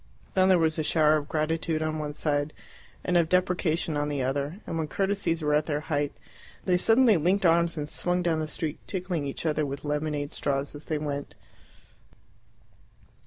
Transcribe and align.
Then 0.33 0.49
there 0.49 0.57
was 0.57 0.79
a 0.79 0.83
shower 0.83 1.17
of 1.17 1.29
gratitude 1.29 1.83
on 1.83 1.99
one 1.99 2.15
side 2.15 2.53
and 3.03 3.15
of 3.17 3.29
deprecation 3.29 3.95
on 3.95 4.09
the 4.09 4.23
other, 4.23 4.59
and 4.65 4.79
when 4.79 4.87
courtesies 4.87 5.43
were 5.43 5.53
at 5.53 5.67
their 5.67 5.81
height 5.93 6.11
they 6.65 6.75
suddenly 6.77 7.17
linked 7.17 7.45
arms 7.45 7.77
and 7.77 7.87
swung 7.87 8.23
down 8.23 8.39
the 8.39 8.47
street, 8.47 8.79
tickling 8.87 9.27
each 9.27 9.45
other 9.45 9.63
with 9.63 9.85
lemonade 9.85 10.31
straws 10.31 10.73
as 10.73 10.85
they 10.85 10.97
went. 10.97 11.35